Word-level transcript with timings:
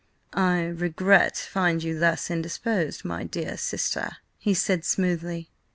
"I 0.33 0.63
regret 0.63 1.35
to 1.35 1.47
find 1.51 1.83
you 1.83 1.99
thus 1.99 2.31
indisposed, 2.31 3.05
my 3.05 3.23
dear 3.23 3.55
sister," 3.55 4.13
he 4.39 4.55
said 4.55 4.83
smoothly. 4.83 5.51